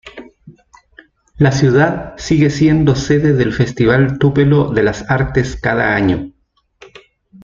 La 1.37 1.51
ciudad 1.51 2.15
sigue 2.17 2.49
siendo 2.49 2.95
sede 2.95 3.33
del 3.33 3.53
Festival 3.53 4.17
Tupelo 4.17 4.71
de 4.71 4.81
las 4.81 5.07
Artes 5.11 5.55
cada 5.55 5.93
año. 5.95 6.31